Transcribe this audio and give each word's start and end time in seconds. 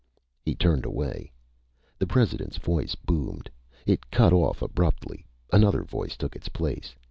He 0.41 0.55
turned 0.55 0.83
away. 0.83 1.31
The 1.99 2.07
President's 2.07 2.57
voice 2.57 2.95
boomed. 2.95 3.51
It 3.85 4.09
cut 4.09 4.33
off 4.33 4.63
abruptly. 4.63 5.27
Another 5.53 5.83
voice 5.83 6.17
took 6.17 6.35
its 6.35 6.49
place. 6.49 6.95